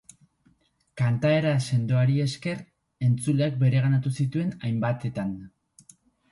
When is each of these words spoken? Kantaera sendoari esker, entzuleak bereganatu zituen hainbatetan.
Kantaera 1.01 1.51
sendoari 1.65 2.17
esker, 2.25 2.65
entzuleak 3.09 3.61
bereganatu 3.67 4.17
zituen 4.23 4.53
hainbatetan. 4.59 5.41